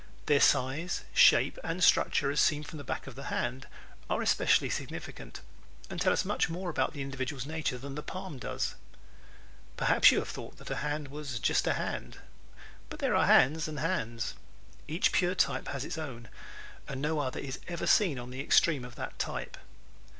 [0.25, 3.67] Their size, shape and structure as seen from the back of the hand
[4.09, 5.41] are especially significant
[5.91, 8.73] and tell us much more about the individual's nature than the palm does.
[9.77, 12.17] Perhaps you have thought that a hand was just a hand.
[12.89, 14.33] But there are hands and hands.
[14.87, 16.29] Each pure type has its own
[16.87, 19.55] and no other is ever seen on the extreme of that type.